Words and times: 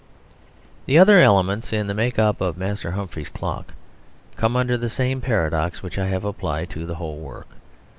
The 0.87 0.97
other 0.97 1.21
elements 1.21 1.71
in 1.71 1.85
the 1.85 1.93
make 1.93 2.17
up 2.17 2.41
of 2.41 2.57
Master 2.57 2.89
Humphrey's 2.93 3.29
Clock 3.29 3.75
come 4.35 4.55
under 4.55 4.75
the 4.75 4.89
same 4.89 5.21
paradox 5.21 5.83
which 5.83 5.99
I 5.99 6.07
have 6.07 6.25
applied 6.25 6.71
to 6.71 6.87
the 6.87 6.95
whole 6.95 7.19
work. 7.19 7.49